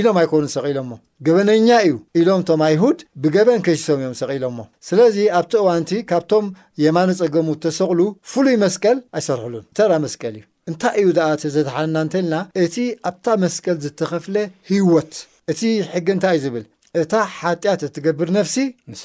[0.00, 0.90] ኢሎም ኣይኮኑን ሰቒኢሎሞ
[1.28, 4.58] ገበነኛ እዩ ኢሎም እቶም ኣይሁድ ብገበን ከሽሶም እዮም ሰቒኢሎሞ
[4.88, 6.48] ስለዚ ኣብቲ እዋንቲ ካብቶም
[6.86, 8.00] የማኖ ጸገሙ እተሰቕሉ
[8.32, 12.76] ፍሉይ መስቀል ኣይሰርሕሉን ተራ መስቀል እዩ እንታይ እዩ ደኣ ተዘተሓለና እንተልና እቲ
[13.08, 14.36] ኣብታ መስቀል ዝተኸፍለ
[14.70, 15.12] ሂይወት
[15.52, 15.60] እቲ
[15.92, 16.64] ሕጊ እንታይይ ዝብል
[17.00, 18.56] እታ ሓጢኣት እትገብር ነፍሲ
[18.90, 19.00] ንእ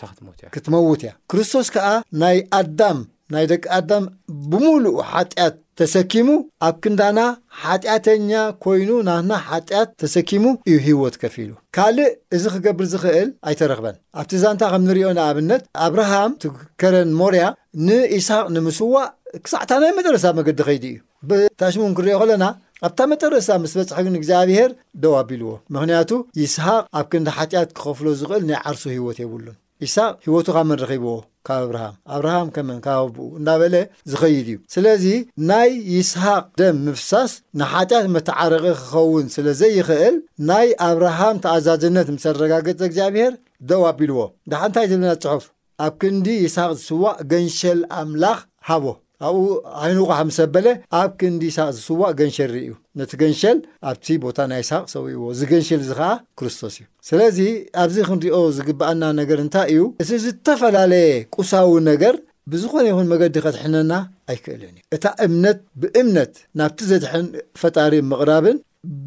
[0.53, 1.87] ክትመውት እያ ክርስቶስ ከዓ
[2.21, 2.99] ናይ ኣዳም
[3.33, 4.05] ናይ ደቂ ኣዳም
[4.51, 6.29] ብሙሉእ ሓጢኣት ተሰኪሙ
[6.67, 7.19] ኣብ ክንዳና
[7.63, 8.31] ሓጢኣተኛ
[8.63, 14.61] ኮይኑ ናና ሓጢኣት ተሰኪሙ እዩ ህይወት ከፍ ኢሉ ካልእ እዚ ክገብር ዝክእል ኣይተረክበን ኣብቲ ዛንታ
[14.73, 17.43] ከም እንሪኦ ንኣብነት ኣብርሃም እቲከረን ሞርያ
[17.87, 19.05] ንኢስሓቅ ንምስዋዕ
[19.45, 20.97] ክሳዕታ ናይ መደረሳ መገዲ ኸይዲ እዩ
[21.27, 22.45] ብታሽሙን ክሪዮ ኸለና
[22.87, 24.69] ኣብታ መጠረሳ ምስ በፅሐግን እግዚኣብሄር
[25.03, 26.11] ደው ኣቢልዎ ምክንያቱ
[26.41, 31.11] ይስሓቅ ኣብ ክንዲ ሓጢኣት ክኸፍሎ ዝኽእል ናይ ዓርሱ ህይወት የብሉን ይስሓቅ ህወቱ ኻመንረኺብዎ
[31.47, 33.75] ካብ ኣብርሃም ኣብርሃም ከመን ካባብኡ እናበለ
[34.11, 35.05] ዝኸይድ እዩ ስለዚ
[35.49, 40.15] ናይ ይስሓቅ ደም ምፍሳስ ንሓጢኣት መተዓረቂ ክኸውን ስለ ዘይክእል
[40.51, 43.35] ናይ ኣብርሃም ተኣዛዝነት ምሰረጋገፂ እግዚኣብሄር
[43.71, 44.19] ደው ኣቢልዎ
[44.53, 45.45] ዳሓንታይ ዘለና ፅሑፍ
[45.85, 48.85] ኣብ ክንዲ ይስሓቅ ዝስዋዕ ገንሸል ኣምላኽ ሃቦ
[49.27, 49.45] ኣብኡ
[49.83, 50.67] ዓይኑካሓምዘበለ
[50.99, 53.57] ኣብ ክንዲ ሳቅ ዝስዋቅ ገንሸሪ እዩ ነቲ ገንሸል
[53.89, 57.37] ኣብቲ ቦታ ናይ ሳቅ ሰውእዎ ዝገንሸል እዚ ከዓ ክርስቶስ እዩ ስለዚ
[57.83, 62.15] ኣብዚ ክንሪኦ ዝግባኣና ነገር እንታይ እዩ እቲ ዝተፈላለየ ቁሳዊ ነገር
[62.53, 63.91] ብዝኾነ ይኹን መገዲ ከትሕነና
[64.31, 67.25] ኣይክእልን እዩ እታ እምነት ብእምነት ናብቲ ዘድሐን
[67.63, 68.57] ፈጣሪ ምቕራብን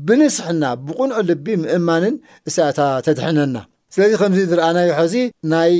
[0.06, 2.14] ብንስሕና ብቕንዕ ልቢ ምእማንን
[2.48, 3.56] እሳኣታ ተድሕነና
[3.94, 5.14] ስለዚ ከምዚ ዝረኣናዮ ሕዚ
[5.52, 5.74] ናይ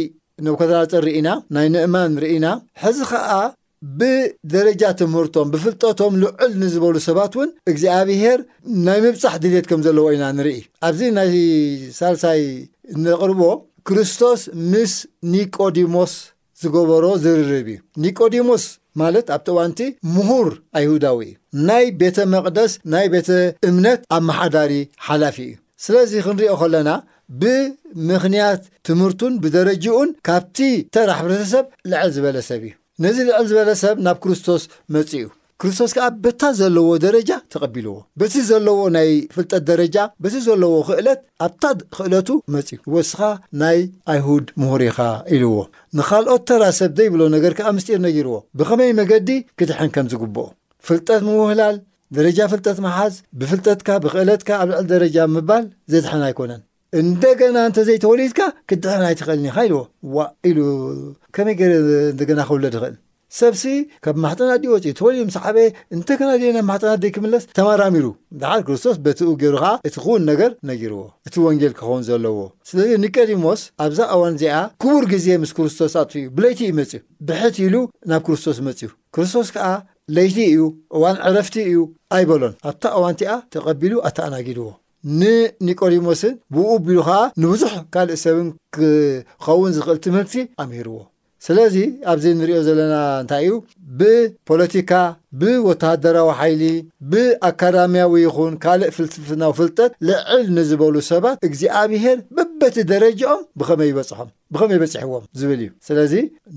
[0.46, 2.46] ነኮፀር ርኢና ናይ ንእማን ንርኢና
[2.82, 3.30] ሕዚ ከዓ
[3.98, 8.40] ብደረጃ ትምህርቶም ብፍልጠቶም ልዑል ንዝበሉ ሰባት እውን እግዚኣብሄር
[8.86, 10.58] ናይ ምብፃሕ ድሌት ከም ዘለዎ ኢና ንርኢ
[10.88, 11.30] ኣብዚ ናይ
[12.00, 12.42] ሳልሳይ
[13.06, 13.40] ነቕርቦ
[13.88, 14.40] ክርስቶስ
[14.72, 14.92] ምስ
[15.34, 16.12] ኒቆዲሞስ
[16.62, 18.64] ዝገበሮ ዝርርብ እዩ ኒቆዲሞስ
[19.00, 19.80] ማለት ኣብቲዋንቲ
[20.14, 20.48] ምሁር
[20.78, 21.32] ኣይሁዳዊ እዩ
[21.68, 23.28] ናይ ቤተ መቕደስ ናይ ቤተ
[23.68, 24.74] እምነት ኣመሓዳሪ
[25.08, 26.90] ሓላፊ እዩ ስለዚ ክንሪኦ ከለና
[27.40, 30.58] ብምኽንያት ትምህርቱን ብደረጅኡን ካብቲ
[30.96, 32.72] ተራሕብረተሰብ ልዕል ዝበለ ሰብ እዩ
[33.04, 34.62] ነዚ ልዕሊ ዝበለ ሰብ ናብ ክርስቶስ
[34.94, 35.26] መጺ እዩ
[35.60, 41.64] ክርስቶስ ከዓ በታ ዘለዎ ደረጃ ተቐቢልዎ በቲ ዘለዎ ናይ ፍልጠት ደረጃ በቲ ዘለዎ ኽእለት ኣብታ
[41.96, 43.20] ክእለቱ መፅእዩ ወስኻ
[43.62, 43.78] ናይ
[44.12, 44.98] ኣይሁድ ምሁሪኻ
[45.36, 45.52] ኢልዎ
[46.00, 50.46] ንኻልኦት ተራ ሰብ ዘይብሎ ነገርከዓ ምስጢር ነጊርዎ ብኸመይ መገዲ ክድሐን ከም ዝግብኦ
[50.88, 51.78] ፍልጠት ምውህላል
[52.18, 56.62] ደረጃ ፍልጠት መሓዝ ብፍልጠትካ ብኽእለትካ ኣብ ልዕል ደረጃ ምባል ዘድሐን ኣይኮነን
[57.00, 58.38] እንደገና እንተዘይተወሊድካ
[58.70, 59.78] ክድዕናይ ትኽእልኒካ ኢልዎ
[60.14, 60.58] ዋ ኢሉ
[61.36, 61.76] ከመይ ገይረ
[62.12, 62.96] እንደና ክውለድ ክእል
[63.38, 63.62] ሰብሲ
[64.04, 65.56] ከብ ማሕጠና ድ ወፅ ተወሊ ምስ ዓበ
[65.96, 68.06] እንተከናደየናብ ማሕጠና ደ ክምለስ ተማራሚሩ
[68.40, 71.00] ድሓር ክርስቶስ በትኡ ገይሩ ከዓ እቲ ክውን ነገር ነጊርዎ
[71.30, 72.36] እቲ ወንጌል ክኸውን ዘለዎ
[72.70, 77.74] ስለዚ ኒቆዲሞስ ኣብዛ እዋን እዚኣ ክቡር ግዜ ምስ ክርስቶስ ኣትእዩ ብለይቲ እዩ መፅእዩ ብሕት ኢሉ
[78.12, 79.70] ናብ ክርስቶስ መፅ እዩ ክርስቶስ ከዓ
[80.18, 80.60] ለይቲ እዩ
[80.98, 81.80] እዋን ዕረፍቲ እዩ
[82.18, 84.68] ኣይበሎን ኣብታ እዋንቲኣ ተቐቢሉ ኣተኣናጊድዎ
[85.20, 90.98] ንኒቆዲሞስን ብኡ ቢሉ ከዓ ንብዙሕ ካልእ ሰብን ክኸውን ዝኽእል ትምህርቲ ኣምሂርዎ
[91.46, 91.76] ስለዚ
[92.10, 93.54] ኣብዚ እንሪኦ ዘለና እንታይ እዩ
[94.00, 94.92] ብፖለቲካ
[95.40, 96.62] ብወተሃደራዊ ሓይሊ
[97.12, 105.70] ብኣካዳምያዊ ይኹን ካልእ ፍልትፍናዊ ፍልጠት ልዕል ንዝበሉ ሰባት እግዚኣምሄር በበቲ ደረጃኦም ብኸመበሖምብኸመይ በፂሕዎም ዝብል እዩ
[105.88, 106.14] ስለዚ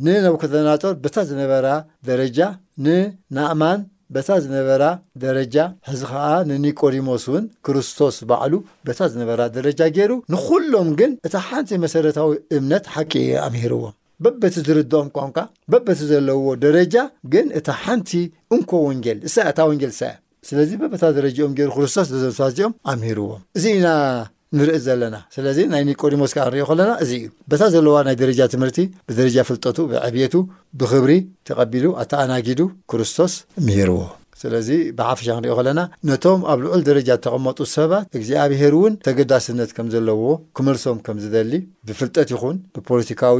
[0.07, 1.65] ንነብኮተናጦር ብታ ዝነበራ
[2.09, 2.39] ደረጃ
[2.85, 3.79] ንናእማን
[4.13, 4.83] በታ ዝነበራ
[5.23, 5.55] ደረጃ
[5.89, 8.53] ሕዚ ከዓ ንኒቆዲሞስ እውን ክርስቶስ ባዕሉ
[8.87, 13.13] በታ ዝነበራ ደረጃ ገይሩ ንኩሎም ግን እታ ሓንቲ መሰረታዊ እምነት ሓቂ
[13.47, 15.37] ኣምሂርዎም በበቲ ዝርድኦም ቋንካ
[15.73, 16.95] በበቲ ዘለዎ ደረጃ
[17.33, 18.11] ግን እታ ሓንቲ
[18.57, 20.13] እንኮ ወንጌል እሳ እታ ወንጌል ሳ
[20.49, 22.07] ስለዚ በበታ ደረጃኦም ገይሩ ክርስቶስ
[22.39, 23.87] ዘዚኦም ኣምሂርዎም እዚ ኢና
[24.57, 28.77] ንርኢ ዘለና ስለዚ ናይ ኒቆዲሞስ ከዓ ንሪኦ ከለና እዚ እዩ በታ ዘለዋ ናይ ደረጃ ትምህርቲ
[29.07, 30.35] ብደረጃ ፍልጠቱ ብዕብቱ
[30.79, 31.11] ብክብሪ
[31.47, 33.33] ተቐቢሉ ኣተኣናጊዱ ክርስቶስ
[33.67, 33.99] ምሂርዎ
[34.41, 40.23] ስለዚ ብሓፈሻ ክንሪኦ ከለና ነቶም ኣብ ልዑል ደረጃ ዝተቐመጡ ሰባት እግዚኣብሄር እውን ተገዳስነት ከም ዘለዎ
[40.57, 41.51] ክመልሶም ከምዝደሊ
[41.89, 43.39] ብፍልጠት ይኹን ብፖለቲካዊ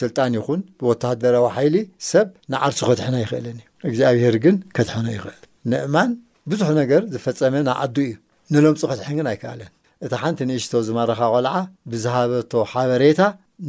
[0.00, 1.76] ስልጣን ይኹን ብወተሃደራዊ ሓይሊ
[2.10, 5.40] ሰብ ንዓርሱ ከትሕና ይክእልን እዩ እግዚኣብሄር ግን ከትሐኖ ይኽእል
[5.72, 6.12] ንእማን
[6.52, 8.14] ብዙሕ ነገር ዝፈፀመ ናዓዱ እዩ
[8.54, 9.70] ንለምፁ ከትሐን ግን ኣይከኣለን
[10.06, 11.54] እቲ ሓንቲ ንእሽቶ ዝማረኻ ቆልዓ
[11.90, 13.22] ብዝሃበቶ ሓበሬታ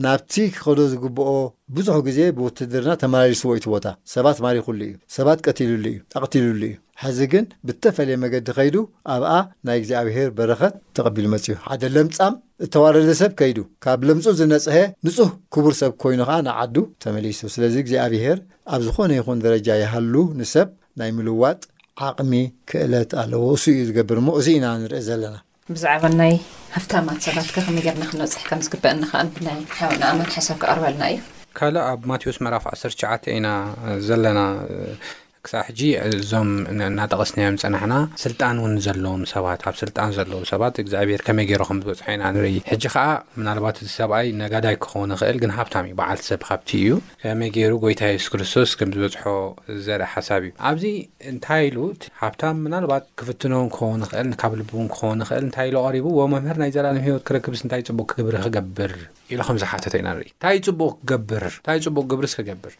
[0.04, 1.32] ናብቲ ክኸዶ ዝግብኦ
[1.76, 5.40] ብዙሕ ግዜ ብውትድርና ተመላልሲ ወይቲ ቦታ ሰባት ማሪኩሉ እዩ ሰባት
[5.70, 8.76] ሉ እ ኣቕቲልሉ እዩ ሕዚ ግን ብዝተፈለየ መገዲ ከይዱ
[9.16, 9.32] ኣብኣ
[9.68, 12.34] ናይ እግዚኣብሄር በረከት ተቐቢሉ መፅ እዩ ሓደ ለምፃም
[12.68, 18.40] እተዋረደ ሰብ ከይዱ ካብ ለምፁ ዝነፅሀ ንፁህ ክቡር ሰብ ኮይኑ ከዓ ንዓዱ ተመሊሱ ስለዚ እግዚኣብሄር
[18.74, 20.68] ኣብ ዝኾነ ይኹን ደረጃ ይሃሉ ንሰብ
[21.02, 21.62] ናይ ምልዋጥ
[22.10, 22.34] ዓቕሚ
[22.72, 25.36] ክእለት ኣለዎ እሱ እዩ ዝገብር ሞ እዚ ኢና ንሪአ ዘለና
[25.76, 26.34] ብዛዕባ ናይ
[26.76, 31.18] ሃፍታማት ሰባትካ ከመይ ገርና ክነብፅሕከ ምዝግበአኒከዓ ብናይ ሓወናኣመት ሓሰብ ካቅርበልና እዩ
[31.58, 33.48] ካልእ ኣብ ማቴዎስ መራፍ 1ሸተ ኢና
[34.08, 34.40] ዘለና
[35.46, 35.82] ክሳብ ሕጂ
[36.22, 36.50] እዞም
[36.98, 42.24] ናጠቀስኒዮም ዝፀናሕና ስልጣን እውን ዘለዎም ሰባት ኣብ ስልጣን ዘለዉ ሰባት ግዚኣብሔር ከመይገይሩ ከም ዝበፅሖ ኢና
[42.36, 43.06] ንርኢ ሕጂ ከዓ
[43.48, 46.90] ናባት እዚ ሰብኣይ ነጋዳይ ክኸንክእል ግ ሃብታም ዩ በዓልቲ ሰብ ካብቲ እዩ
[47.24, 49.20] ከመይ ገይሩ ጎይታ ሱስ ክርስቶስ ከም ዝበፅሖ
[49.88, 50.86] ዘርአ ሓሳብ እዩ ኣብዚ
[51.32, 51.78] እንታይ ኢሉ
[52.22, 57.04] ሃብታም ናባት ክፍትኖን ክኸ ንክእል ካብ ልብው ክኮ ንክእል እታይ ኢ ሪቡ ወመምር ናይ ዘላለም
[57.10, 58.94] ሂወት ክረክስ እንታይ ፅቡቅ ክግብሪ ክገብር
[59.34, 61.44] ኢሉ ከም ዝሓተቶ ኢና ን ንታይ ፅቡቅ ክገብር
[61.90, 62.72] ፅቡቅ ግብሪስ ክገብር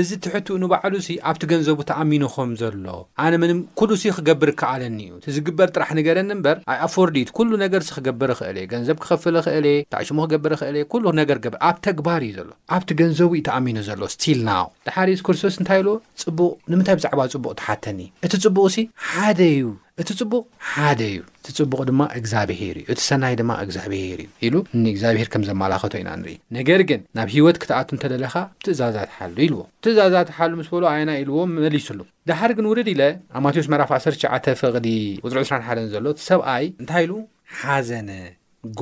[0.00, 0.94] እዚ ትሕት ንበዕሉ
[1.30, 2.84] ኣብቲ ገንዘቡ ኣሚኑኹም ዘሎ
[3.24, 7.88] ኣነ ምን ኩሉ ሲ ክገብር ክኣለኒ እዩ እዝግበር ጥራሕ ንገረኒ እምበር ኣይ ኣፈርዲት ኩሉ ነገርሲ
[7.96, 12.50] ክገብር ኽእልእየ ገንዘብ ክኸፍል ኽእለየ ታዕሽሙ ክገብር ክእለየ ኩሉ ነገር ክገብር ኣብ ተግባር እዩ ዘሎ
[12.76, 18.00] ኣብቲ ገንዘቡ ዩ ተኣሚኑ ዘሎ ስቲልናው ድሓርት ክርስቶስ እንታይ ኢሎዎ ፅቡቕ ንምንታይ ብዛዕባ ፅቡቅ ትሓተኒ
[18.28, 19.64] እቲ ፅቡቕ ሲ ሓደ እዩ
[20.02, 24.54] እቲ ጽቡቕ ሓደ እዩ እቲ ጽቡቕ ድማ እግዚኣብሄር እዩ እቲ ሰናይ ድማ እግዚኣብሄር እዩ ኢሉ
[24.76, 30.28] እኒእግዚኣብሄር ከም ዘመላኸቶ ኢና ንርኢ ነገር ግን ናብ ሂወት ክትኣቱ እንተደለኻ ብትእዛዛት ሓሉ ኢልዎ ብትእዛዛት
[30.36, 33.02] ሓሉ ምስ በሎ ኣይና ኢልዎ መሊሱሉ ደሓር ግን ውደድ ኢለ
[33.38, 34.88] ኣብ ማቴዎስ መራፍ 19 ፍቕዲ
[35.32, 37.14] ሩ 21 ዘሎ ሰብኣይ እንታይ ኢሉ
[37.62, 38.10] ሓዘነ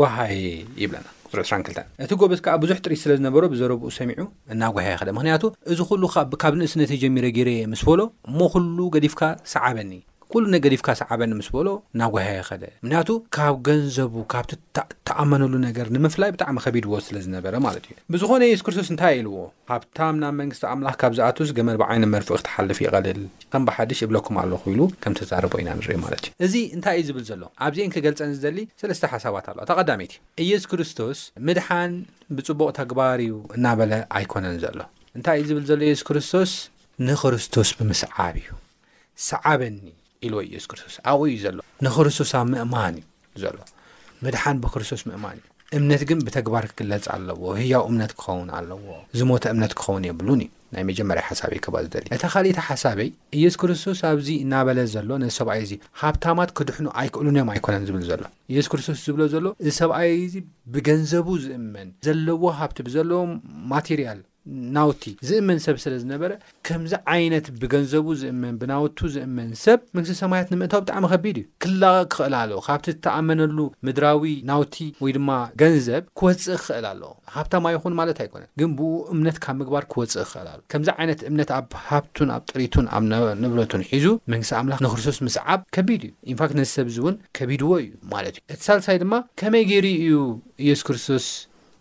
[0.01, 0.37] ጓሃይ
[0.83, 1.07] ይብለና
[1.39, 4.27] ሩ 22 እቲ ጎበት ከዓ ብዙሕ ጥርት ስለ ዝነበሮ ብዘረብኡ ሰሚዑ
[4.57, 6.03] እናጓሃይ ክደ ምክንያቱ እዚ ኩሉ
[6.43, 8.01] ካብ ንእስነተጀሚረ ገይረእየ ምስ በሎ
[8.33, 9.23] እሞ ኩሉ ገዲፍካ
[9.55, 9.91] ሰዓበኒ
[10.33, 14.53] ኩሉ ነገ ዲፍካ ሰዓበኒ ምስ በሎ እናጓሂ ኸደ ምክንያቱ ካብ ገንዘቡ ካብቲ
[15.09, 19.37] ተኣመነሉ ነገር ንምፍላይ ብጣዕሚ ኸቢድዎ ስለዝነበረ ማለት እዩ ብዝኾነ የሱስ ክርስቶስ እንታይ ኢልዎ
[19.71, 23.21] ካብታም ናብ መንግስቲ ኣምላኽ ካብ ዝኣትስ ገመል ብዓይነ መርፍቅ ክትሓልፍ ይቐልል
[23.53, 27.25] ከም ብሓድሽ እብለኩም ኣለ ኽኢሉ ከም ተዛርቦ ኢና ንርኢ ማለት እዩ እዚ እንታይ እዩ ዝብል
[27.31, 31.19] ዘሎ ኣብዚአን ክገልጸን ዝደሊ ሰለስተ ሓሳባት ኣለዋ ተቐዳሚይት ዩ ኢየሱ ክርስቶስ
[31.51, 31.93] ምድሓን
[32.39, 34.79] ብፅቡቕ ተግባር እዩ እናበለ ኣይኮነን ዘሎ
[35.19, 36.51] እንታይ እዩ ዝብል ዘሎ የሱ ክርስቶስ
[37.11, 38.51] ንክርስቶስ ብምስዓብ እዩ
[39.29, 39.77] ሰዓበኒ
[40.37, 43.05] ወይ እየሱስ ክርስቶስ ኣብኡ እዩ ዘሎ ንክርስቶስብ ምእማን እዩ
[43.43, 43.57] ዘሎ
[44.25, 45.45] ምድሓን ብክርስቶስ ምእማን እዩ
[45.77, 48.81] እምነት ግን ብተግባር ክግለጽ ኣለዎ ህያው እምነት ክኸውን ኣለዎ
[49.19, 53.09] ዝሞተ እምነት ክኸውን የብሉን እዩ ናይ መጀመርያ ሓሳበይ ከባ ዝደል እታ ካሊእታ ሓሳበይ
[53.39, 58.23] ኢየሱስ ክርስቶስ ኣብዚ እናበለ ዘሎ ነዚ ሰብኣይ እዚ ሃብታማት ክድሕኑ ኣይክእሉን ዮም ኣይኮነን ዝብል ዘሎ
[58.55, 63.21] ኢየሱስ ክርስቶስ ዝብሎ ዘሎ እዚ ሰብኣይ ዚ ብገንዘቡ ዝእመን ዘለዎ ሃብቲ ብዘለዎ
[63.75, 64.21] ማቴርያል
[64.77, 66.31] ናውቲ ዝእመን ሰብ ስለ ዝነበረ
[66.67, 72.35] ከምዚ ዓይነት ብገንዘቡ ዝእመን ብናውቱ ዝእመን ሰብ መንግስቲ ሰማያት ንምእታው ብጣዕሚ ከቢድ እዩ ክላቀቅ ክኽእል
[72.41, 75.31] ኣለ ካብቲ ዝተኣመነሉ ምድራዊ ናውቲ ወይ ድማ
[75.63, 77.03] ገንዘብ ክወፅእ ክክእል ኣለ
[77.37, 81.53] ካብታማ ይኹን ማለት ኣይኮነን ግን ብኡ እምነት ካብ ምግባር ክወፅእ ክክእል ኣለ ከምዚ ዓይነት እምነት
[81.59, 83.03] ኣብ ሃብቱን ኣብ ጥሪቱን ኣብ
[83.43, 87.93] ንብረቱን ሒዙ መንግስቲ ኣምላክ ንክርስቶስ ምስዓብ ከቢድ እዩ ኢንፋክት ነዚ ሰብ ዝ እውን ከቢድዎ እዩ
[88.15, 90.17] ማለት ዩ እቲ ሳልሳይ ድማ ከመይ ገይሪ እዩ
[90.65, 91.27] ኢየሱስ ክርስቶስ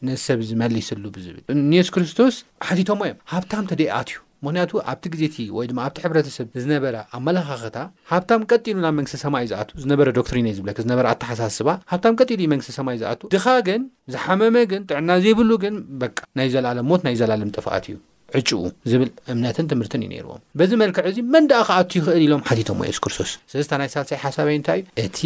[0.07, 2.35] ነዚ ሰብ ዝመሊስሉ ብዝብል ንየሱስ ክርስቶስ
[2.67, 7.77] ሓቲቶሞ እዮም ሃብታም ተደይ ኣትእዩ ምክንያቱ ኣብቲ ግዜቲ ወይድማ ኣብቲ ሕብረተሰብ ዝነበረ ኣመላካክታ
[8.11, 12.49] ሃብታም ቀጢሉ ናብ መንግስቲ ሰማይ ዝኣቱ ዝነበረ ዶክትሪነ ዩ ዝብለክ ዝነበረ ኣተሓሳስባ ሃብታ ቀጢሉ ዩ
[12.53, 13.81] መንግስቲ ሰማይ ዝኣቱ ድኻ ግን
[14.15, 17.95] ዝሓመመ ግን ጥዕና ዘይብሉ ግን በ ናይ ዘላለም ሞት ናይ ዘላለም ጥፋኣት እዩ
[18.37, 23.01] ዕጭኡ ዝብል እምነትን ትምህርትን እዩ ነይርዎም በዚ መልክዕ እዚ መንዳእከ ኣቱ ይኽእል ኢሎም ሓቲቶሞ ሱ
[23.05, 25.19] ክርስቶስ ስለዝታ ናይ ሳልሳይ ሓሳበይ እንታይ እዩ እቲ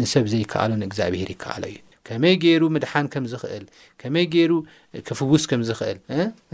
[0.00, 1.76] ንሰብ ዘይከኣሉ ንእግዚኣብሄር ይከኣሎ እዩ
[2.06, 3.64] ከመይ ገይሩ ምድሓን ከም ዝኽእል
[4.00, 4.52] ከመይ ገይሩ
[5.08, 5.98] ክፍውስ ከም ዝክእል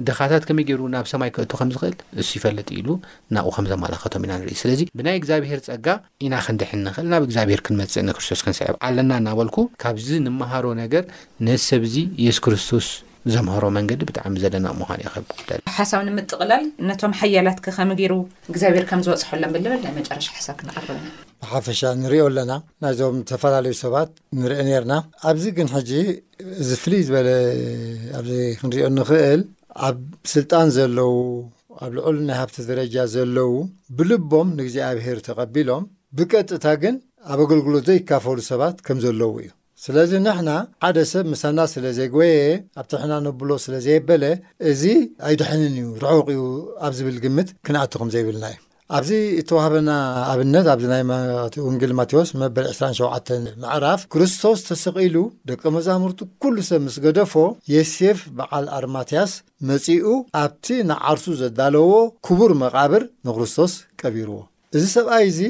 [0.08, 2.88] ድኻታት ከመይ ገይሩ ናብ ሰማይ ክእቶ ከም ዝኽእል እሱ ይፈለጥ ኢሉ
[3.36, 5.86] ናብኡ ከም ዘማላኸቶም ኢና ንርኢ ስለዚ ብናይ እግዚኣብሄር ፀጋ
[6.24, 11.04] ኢና ክንድሕ ንክእል ናብ እግዚኣብሄር ክንመፅእ ንክርስቶስ ክንስዕብ ኣለና እናበልኩ ካብዚ ንመሃሮ ነገር
[11.48, 12.88] ነዚ ሰብዚ ኢየሱ ክርስቶስ
[13.32, 15.10] ዘምሃሮ መንገዲ ብጣዕሚ ዘለና ቕምዃን ዩ
[15.48, 18.14] ከል ሓሳብ ንምጥቕላል ነቶም ሓያላትክ ከም ገይሩ
[18.52, 20.98] እግዚኣብሔር ከም ዝወፅሖሎምብልበል ናይ መጨረሻ ሓሳብ ክነርብና
[21.44, 22.52] ብሓፈሻ ንሪኦ ኣለና
[22.84, 24.94] ናይዞም ዝተፈላለዩ ሰባት ንርአ ነርና
[25.30, 25.92] ኣብዚ ግን ሕጂ
[26.62, 27.28] እዚ ፍልይ ዝበለ
[28.18, 28.24] ኣ
[28.60, 29.40] ክንሪኦ ንክእል
[29.88, 29.98] ኣብ
[30.34, 31.12] ስልጣን ዘለው
[31.84, 33.52] ኣብ ልዑል ናይ ሃብቲ ደረጃ ዘለው
[33.98, 35.84] ብልቦም ንእግዜኣብሄር ተቐቢሎም
[36.18, 36.94] ብቀጥታ ግን
[37.32, 39.50] ኣብ ኣገልግሎት ዘይካፈሉ ሰባት ከም ዘለዉ እዩ
[39.84, 40.50] ስለዚ ንሕና
[40.84, 42.42] ሓደ ሰብ ምሰና ስለ ዘይጐየየ
[42.80, 44.24] ኣብቲ ሕና ነብሎ ስለ ዘየበለ
[44.70, 44.82] እዚ
[45.28, 46.40] ኣይድሕንን እዩ ርሑቕ ዩ
[46.86, 48.58] ኣብ ዝብል ግምት ክንኣቱ ኸም ዘይብልና እዩ
[48.96, 49.90] ኣብዚ እተዋህበና
[50.34, 51.02] ኣብነት ኣብዚ ናይ
[51.66, 53.32] ወንግል ማቴዎስ መበል 27
[53.64, 55.16] ምዕራፍ ክርስቶስ ተሰቒሉ
[55.52, 57.34] ደቀ መዛሙርቱ ኩሉ ሰብ ምስ ገደፎ
[57.74, 59.32] የሴፍ በዓል ኣርማትያስ
[59.72, 60.06] መጺኡ
[60.42, 61.90] ኣብቲ ንዓርሱ ዘዳለዎ
[62.28, 64.38] ክቡር መቓብር ንክርስቶስ ቀቢርዎ
[64.76, 65.40] እዚ ሰብኣይ እዚ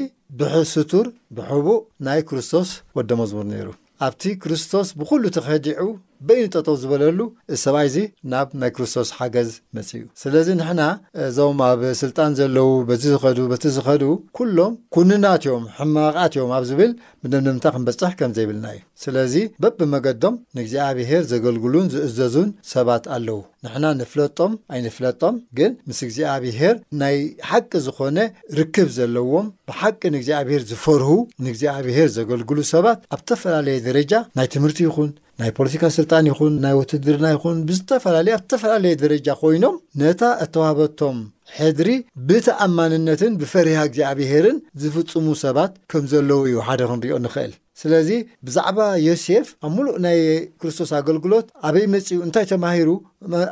[0.41, 3.69] ብሕስቱር ብሕቡእ ናይ ክርስቶስ ወደ መዝሙር ነይሩ
[4.05, 5.81] ኣብቲ ክርስቶስ ብዂሉ ተኸዲዑ
[6.27, 7.19] በኢኒ ጠጦው ዝበለሉ
[7.53, 7.97] እዚ ሰብኣይ እዚ
[8.31, 10.81] ናብ ናይ ክርስቶስ ሓገዝ መፅ እዩ ስለዚ ንሕና
[11.27, 14.03] እዞም ኣብ ስልጣን ዘለዉ በቲ ዝኸድ በቲ ዝኸድ
[14.39, 16.91] ኩሎም ኩንናት ዮም ሕማቃት እዮም ኣብ ዝብል
[17.23, 25.35] ብደምደምታ ክንበፅሕ ከም ዘይብልና እዩ ስለዚ በብመገዶም ንእግዚኣብሄር ዘገልግሉን ዝእዘዙን ሰባት ኣለዉ ንሕና ንፍለጦም ኣይንፍለጦም
[25.57, 27.17] ግን ምስ እግዚኣብሄር ናይ
[27.49, 28.17] ሓቂ ዝኾነ
[28.59, 31.11] ርክብ ዘለዎም ብሓቂ ንእግዚኣብሄር ዝፈርህ
[31.45, 37.25] ንእግዚኣብሄር ዘገልግሉ ሰባት ኣብ ዝተፈላለየ ደረጃ ናይ ትምህርቲ ይኹን ናይ ፖለቲካ ስልጣን ይኹን ናይ ወትድርና
[37.35, 41.17] ይኹን ብዝተፈላለዩ ኣብ ዝተፈላለየ ደረጃ ኮይኖም ነታ እተዋህበቶም
[41.59, 41.89] ሕድሪ
[42.27, 48.09] ብተኣማንነትን ብፈሪያ እግዜኣብሄርን ዝፍጽሙ ሰባት ከም ዘለዉ እዩ ሓደ ክንሪኦ ንኽእል ስለዚ
[48.47, 50.19] ብዛዕባ ዮሴፍ ኣብ ሙሉእ ናይ
[50.61, 52.89] ክርስቶስ ኣገልግሎት ኣበይ መፅኡ እንታይ ተማሂሩ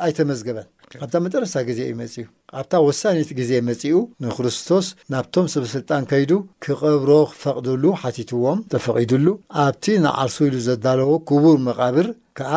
[0.06, 0.68] ኣይተመዝገበን
[1.04, 2.14] ኣብታ መጠረሰ ግዜ እዩ መፅ
[2.60, 3.92] ኣብታ ወሳኒት ግዜ መፅኡ
[4.24, 6.32] ንክርስቶስ ናብቶም ሰብስልጣን ከይዱ
[6.64, 9.28] ክቐብሮ ክፈቕድሉ ሓቲትዎም ተፈቒድሉ
[9.64, 12.52] ኣብቲ ንዓርሱ ኢሉ ዘዳለዎ ክቡር መቓብር ከዓ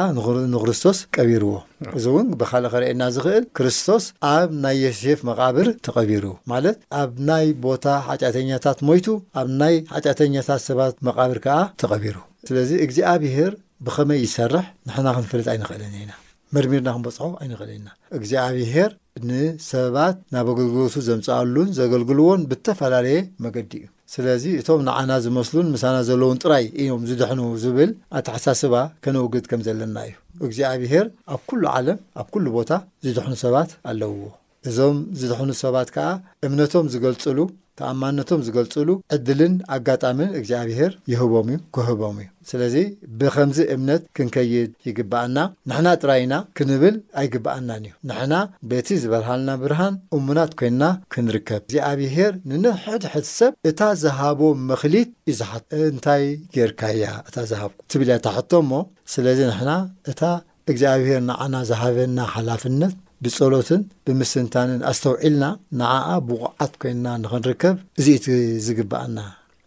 [0.53, 1.53] ንክርስቶስ ቀቢርዎ
[1.97, 7.85] እዚ እውን ብካልእ ከርአየና ዝኽእል ክርስቶስ ኣብ ናይ ዮሴፍ መቓብር ተቐቢሩ ማለት ኣብ ናይ ቦታ
[8.07, 9.07] ሓጫአተኛታት ሞይቱ
[9.41, 12.17] ኣብ ናይ ሓጨተኛታት ሰባት መቓብር ከዓ ተቐቢሩ
[12.49, 13.53] ስለዚ እግዚኣብሄር
[13.87, 16.11] ብኸመይ ይሰርሕ ንሕና ክንፍለጥ ኣይንኽእልን ኢና
[16.55, 17.87] መርሚርና ክመፅሖ ኣይነኽእልና
[18.17, 18.91] እግዚኣብሄር
[19.29, 26.65] ንሰባት ናብ ኣገልግልሱ ዘምፅኣሉን ዘገልግልዎን ብዝተፈላለየ መገዲ እዩ ስለዚ እቶም ንዓና ዝመስሉን ምሳና ዘለውን ጥራይ
[26.81, 28.73] እዮም ዝድሕኑ ዝብል ኣተሓሳስባ
[29.05, 30.13] ከነውግድ ከም ዘለና እዩ
[30.47, 32.71] እግዚኣብሄር ኣብ ኩሉ ዓለም ኣብ ኩሉ ቦታ
[33.07, 34.25] ዝድሕኑ ሰባት ኣለውዎ
[34.69, 36.07] እዞም ዝድሕኑ ሰባት ከዓ
[36.47, 37.37] እምነቶም ዝገልፅሉ
[37.79, 42.75] ተኣማነቶም ዝገልፅሉ ዕድልን ኣጋጣሚን እግዚኣብሄር ይህቦም እዩ ክህቦም እዩ ስለዚ
[43.19, 45.37] ብከምዚ እምነት ክንከይድ ይግባኣና
[45.69, 48.33] ንሕና ጥራይና ክንብል ኣይግባኣናን እዩ ንሕና
[48.71, 50.85] ቤቲ ዝበርሃልና ብርሃን እሙናት ኮይንና
[51.15, 54.39] ክንርከብ እግዚኣብሄር ንንሕድሕ ሰብ እታ ዝሃቦ
[54.71, 55.51] መክሊት ዩ ዝሓ
[55.91, 56.25] እንታይ
[56.57, 58.83] ጌርካእያ እታ ዘሃብኩ ትብል ያ ተሓቶ ሞ
[59.15, 59.71] ስለዚ ንሕና
[60.13, 60.21] እታ
[60.71, 62.93] እግዚኣብሄር ንዓና ዝሃበና ሓላፍነት
[63.25, 65.43] ብፀሎትን ብምስንታንን ኣስተውዒልና
[65.79, 68.25] ንኣኣ ብቑዓት ኮይንና ንክንርከብ እዚኢቲ
[68.65, 69.17] ዝግበኣና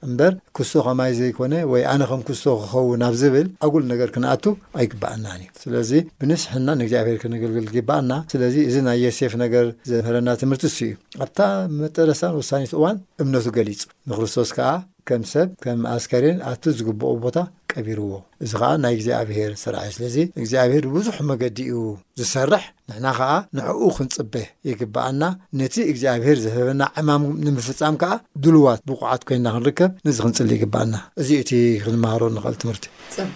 [0.07, 4.44] እምበር ክሶ ከማይ ዘይኮነ ወይ ኣነ ከም ክሶ ክኸው ናብ ዝብል ኣጉል ነገር ክነኣቱ
[4.81, 5.90] ኣይግበኣናን እዩ ስለዚ
[6.21, 10.94] ብንስሕና ንእግዚኣብሔር ክንገልግል ዝግባኣና ስለዚ እዚ ናይ ዮሴፍ ነገር ዘምህረና ትምህርቲ እሱ እዩ
[11.27, 11.40] ኣብታ
[11.83, 13.81] መጠረሳን ውሳኒት እዋን እምነቱ ገሊፁ
[14.12, 14.71] ንክርስቶስ ከዓ
[15.11, 17.37] ከም ሰብ ከም ኣስከርን ኣቲ ዝግብኦ ቦታ
[17.72, 18.12] ቀቢርዎ
[18.44, 21.76] እዚ ከዓ ናይ እግዚኣብሄር ስራሐ ስለዚ እግዚኣብሄር ብዙሕ መገዲ ዩ
[22.20, 24.35] ዝሰርሕ ንዕና ከዓ ንዕኡ ክንፅበ
[24.68, 25.22] ይግበኣና
[25.61, 28.12] ነቲ እግዚኣብሄር ዝህበና ዕማም ንምፍፃም ከዓ
[28.46, 31.52] ዱልዋት ብቑዓት ኮይና ክንርከብ ነዚ ክንፅሊ ይግበኣና እዚ እቲ
[31.85, 32.87] ክንመሃሩ ንኽእል ትምህርቲ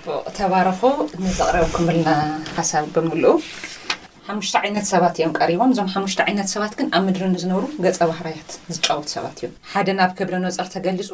[0.07, 0.81] ፅቡቅ ተባርኹ
[1.27, 2.09] ንዘቕረቡ ክምልና
[2.57, 3.25] ሓሳብ ምል
[4.27, 9.01] ሓሙሽተ ዓይነት ሰባት እዮም ቀሪቦም እዞም ሓሙሽተ ዓይነት ሰባት ግን ኣብ ምድሪንዝነብሩ ገፀ ባህራያት ዝጫወ
[9.15, 11.11] ሰባት እዮሓደ ናብ ብንወፀርተገፁ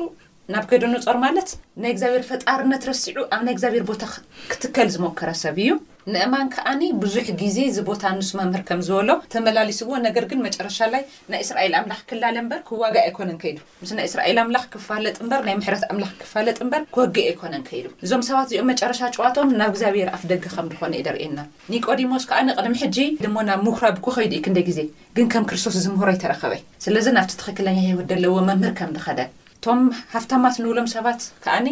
[0.53, 1.49] ናብ ከዶኣንፆር ማለት
[1.83, 4.05] ናይ እግዚኣብሔር ፈጣርነት ረሲዑ ኣብ ናይ እግዚኣብሔር ቦታ
[4.51, 5.69] ክትከል ዝሞከረ ሰብ እዩ
[6.13, 11.41] ንእማን ከዓኒ ብዙሕ ግዜ ዝቦታ ንሱ መምህር ከም ዝበሎ ተመላሊስዎዎ ነገር ግን መጨረሻ ላይ ናይ
[11.47, 15.83] እስራኤል ኣምላኽ ክላለ ምበር ክዋጋእ ኣይኮነን ከይዱ ምስ ናይ እስራኤል ኣምላኽ ክፋለጥ እምበር ናይ ምሕረት
[15.95, 20.45] ኣምላኽ ክፋለጥ እምበር ክወጊእ ኣይኮነን ከይዱ እዞም ሰባት እዚኦም መጨረሻ ጨዋቶም ናብ እግዚኣብሔር ኣፍ ደገ
[20.57, 21.41] ከም ድኾነ እየ ደርእየና
[21.75, 24.81] ኒቆዲሞስ ከዓኒ ቅድሚ ሕጂ ድሞ ናብ ምሁራ ብኩ ኸይዱኡዩ ክንደ ግዜ
[25.19, 29.31] ግን ከም ክርስቶስ ዝምህሮ ይተረኸበይ ስለዚ ናብቲ ትኽክለ ህወ ደለዎ መምህር ከም ንኸደን
[29.69, 31.67] እቶም ሃፍታማት ንብሎም ሰባት ከኣኒ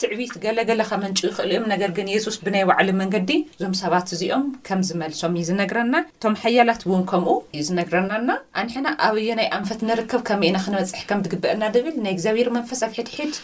[0.00, 4.80] ትዕቢት ገለገለ ከመንጪ ይኽእል እዮም ነገር ግን የሱስ ብናይ ባዕሉ መንገዲ እዞም ሰባት እዚኦም ከም
[4.88, 8.30] ዝመልሶም እዩ ዝነግረና እቶም ሓያላት እውን ከምኡ እዩ ዝነግረናና
[8.62, 13.34] ኣንሕና ኣበየናይ ኣንፈት ንርከብ ከመ ኢና ክንበፅሕ ከም ትግበአና ድብል ናይ እግዚኣብሔር መንፈሳትሒድሒድ